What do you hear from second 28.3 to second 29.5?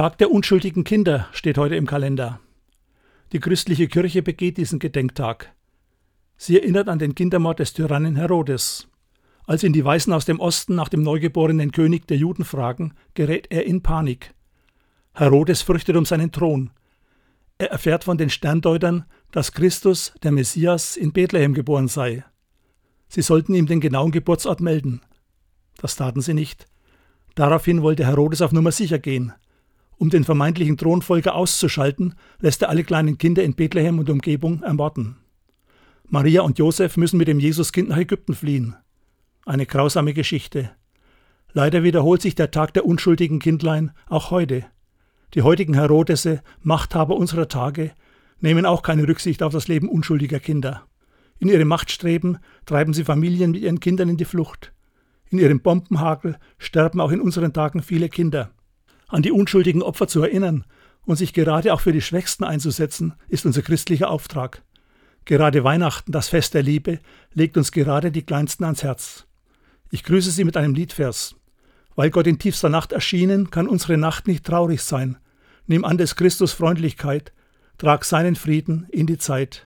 auf Nummer sicher gehen.